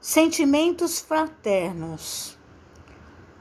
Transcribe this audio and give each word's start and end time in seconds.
Sentimentos 0.00 1.00
fraternos. 1.00 2.38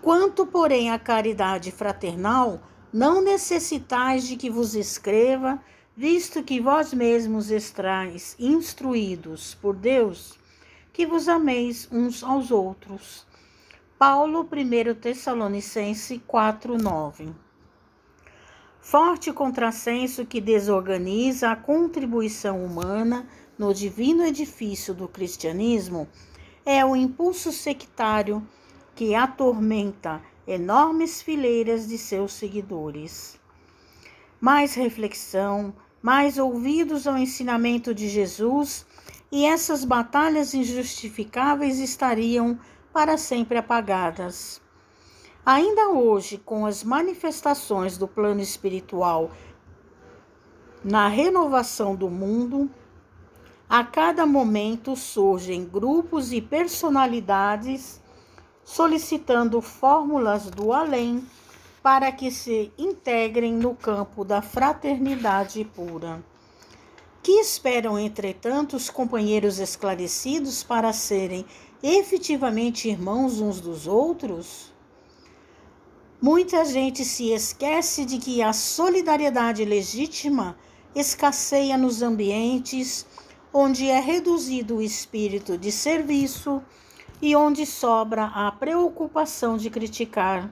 Quanto, 0.00 0.46
porém, 0.46 0.90
à 0.90 0.98
caridade 0.98 1.72
fraternal, 1.72 2.60
não 2.92 3.22
necessitais 3.22 4.28
de 4.28 4.36
que 4.36 4.50
vos 4.50 4.74
escreva, 4.74 5.60
visto 5.96 6.42
que 6.42 6.60
vós 6.60 6.92
mesmos 6.92 7.50
estrais 7.50 8.36
instruídos 8.38 9.54
por 9.54 9.74
Deus, 9.74 10.38
que 10.92 11.06
vos 11.06 11.26
ameis 11.26 11.88
uns 11.90 12.22
aos 12.22 12.50
outros. 12.50 13.26
Paulo, 13.98 14.42
1 14.42 14.94
Tessalonicense 15.00 16.22
4, 16.26 16.76
9. 16.76 17.32
Forte 18.80 19.32
contrassenso 19.32 20.26
que 20.26 20.40
desorganiza 20.40 21.50
a 21.50 21.56
contribuição 21.56 22.64
humana 22.64 23.26
no 23.58 23.72
divino 23.72 24.24
edifício 24.24 24.92
do 24.92 25.08
cristianismo 25.08 26.08
é 26.64 26.84
o 26.84 26.94
impulso 26.94 27.50
sectário 27.52 28.46
que 28.94 29.14
atormenta 29.14 30.22
enormes 30.46 31.22
fileiras 31.22 31.88
de 31.88 31.98
seus 31.98 32.32
seguidores. 32.32 33.38
Mais 34.40 34.74
reflexão, 34.74 35.74
mais 36.00 36.38
ouvidos 36.38 37.06
ao 37.06 37.16
ensinamento 37.16 37.94
de 37.94 38.08
Jesus, 38.08 38.84
e 39.30 39.46
essas 39.46 39.84
batalhas 39.84 40.52
injustificáveis 40.52 41.78
estariam 41.78 42.58
para 42.92 43.16
sempre 43.16 43.56
apagadas. 43.56 44.60
Ainda 45.44 45.88
hoje, 45.88 46.38
com 46.38 46.66
as 46.66 46.84
manifestações 46.84 47.96
do 47.96 48.06
plano 48.06 48.40
espiritual 48.40 49.30
na 50.84 51.08
renovação 51.08 51.94
do 51.94 52.10
mundo, 52.10 52.70
a 53.72 53.82
cada 53.82 54.26
momento 54.26 54.94
surgem 54.94 55.64
grupos 55.64 56.30
e 56.30 56.42
personalidades 56.42 58.02
solicitando 58.62 59.62
fórmulas 59.62 60.50
do 60.50 60.74
além 60.74 61.26
para 61.82 62.12
que 62.12 62.30
se 62.30 62.70
integrem 62.76 63.54
no 63.54 63.74
campo 63.74 64.26
da 64.26 64.42
fraternidade 64.42 65.64
pura. 65.74 66.22
Que 67.22 67.32
esperam, 67.40 67.98
entretanto, 67.98 68.76
os 68.76 68.90
companheiros 68.90 69.58
esclarecidos 69.58 70.62
para 70.62 70.92
serem 70.92 71.46
efetivamente 71.82 72.90
irmãos 72.90 73.40
uns 73.40 73.58
dos 73.58 73.86
outros? 73.86 74.70
Muita 76.20 76.62
gente 76.66 77.06
se 77.06 77.32
esquece 77.32 78.04
de 78.04 78.18
que 78.18 78.42
a 78.42 78.52
solidariedade 78.52 79.64
legítima 79.64 80.58
escasseia 80.94 81.78
nos 81.78 82.02
ambientes 82.02 83.06
onde 83.52 83.88
é 83.88 84.00
reduzido 84.00 84.76
o 84.76 84.82
espírito 84.82 85.58
de 85.58 85.70
serviço 85.70 86.62
e 87.20 87.36
onde 87.36 87.66
sobra 87.66 88.24
a 88.26 88.50
preocupação 88.50 89.56
de 89.56 89.68
criticar. 89.68 90.50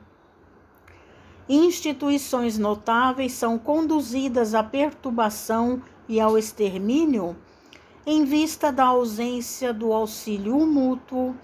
Instituições 1.48 2.58
notáveis 2.58 3.32
são 3.32 3.58
conduzidas 3.58 4.54
à 4.54 4.62
perturbação 4.62 5.82
e 6.08 6.20
ao 6.20 6.38
extermínio 6.38 7.36
em 8.06 8.24
vista 8.24 8.70
da 8.70 8.84
ausência 8.84 9.72
do 9.72 9.92
auxílio 9.92 10.66
mútuo 10.66 11.34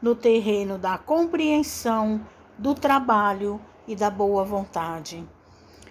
no 0.00 0.14
terreno 0.14 0.76
da 0.76 0.98
compreensão, 0.98 2.20
do 2.58 2.74
trabalho 2.74 3.60
e 3.88 3.96
da 3.96 4.10
boa 4.10 4.44
vontade. 4.44 5.26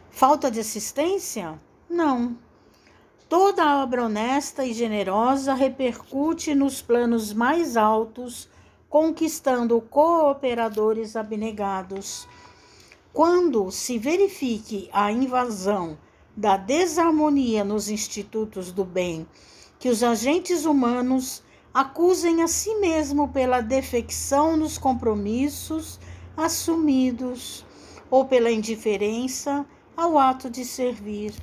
Falta 0.09 0.51
de 0.51 0.59
assistência? 0.59 1.59
Não. 1.89 2.37
Toda 3.35 3.81
obra 3.81 4.05
honesta 4.05 4.63
e 4.63 4.75
generosa 4.75 5.55
repercute 5.55 6.53
nos 6.53 6.83
planos 6.83 7.33
mais 7.33 7.75
altos 7.75 8.47
conquistando 8.87 9.81
cooperadores 9.81 11.15
abnegados. 11.15 12.27
Quando 13.11 13.71
se 13.71 13.97
verifique 13.97 14.87
a 14.93 15.11
invasão 15.11 15.97
da 16.37 16.57
desarmonia 16.57 17.63
nos 17.63 17.89
institutos 17.89 18.71
do 18.71 18.85
bem, 18.85 19.27
que 19.79 19.89
os 19.89 20.03
agentes 20.03 20.63
humanos 20.65 21.41
acusem 21.73 22.43
a 22.43 22.47
si 22.47 22.75
mesmo 22.75 23.29
pela 23.29 23.61
defecção 23.61 24.55
nos 24.55 24.77
compromissos 24.77 25.99
assumidos 26.37 27.65
ou 28.11 28.25
pela 28.25 28.51
indiferença 28.51 29.65
ao 29.97 30.19
ato 30.19 30.51
de 30.51 30.63
servir, 30.63 31.33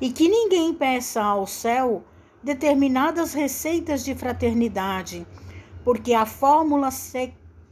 e 0.00 0.10
que 0.10 0.28
ninguém 0.28 0.72
peça 0.74 1.22
ao 1.22 1.46
céu 1.46 2.02
determinadas 2.42 3.34
receitas 3.34 4.04
de 4.04 4.14
fraternidade 4.14 5.26
porque 5.84 6.12
a 6.12 6.26
fórmula 6.26 6.90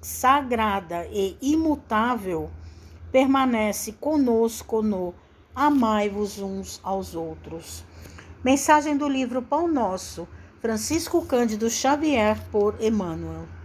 sagrada 0.00 1.06
e 1.11 1.37
imutável 1.41 2.50
permanece 3.12 3.93
conosco 3.93 4.83
no 4.83 5.15
amai-vos 5.55 6.38
uns 6.38 6.81
aos 6.83 7.15
outros. 7.15 7.84
Mensagem 8.44 8.97
do 8.97 9.09
livro 9.09 9.43
Pão 9.43 9.67
Nosso, 9.67 10.28
Francisco 10.61 11.25
Cândido 11.27 11.69
Xavier, 11.69 12.41
por 12.50 12.77
Emmanuel. 12.81 13.57